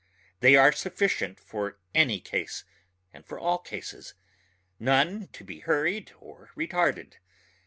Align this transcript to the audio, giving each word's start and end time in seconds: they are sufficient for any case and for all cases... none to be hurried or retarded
they 0.39 0.55
are 0.55 0.71
sufficient 0.71 1.39
for 1.39 1.77
any 1.93 2.19
case 2.19 2.63
and 3.13 3.23
for 3.23 3.37
all 3.37 3.59
cases... 3.59 4.15
none 4.79 5.27
to 5.31 5.43
be 5.43 5.59
hurried 5.59 6.11
or 6.19 6.49
retarded 6.57 7.17